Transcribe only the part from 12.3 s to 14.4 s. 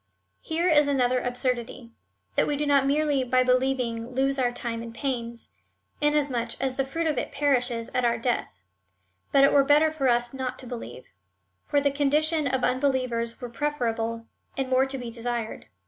of unbelievers were preferable,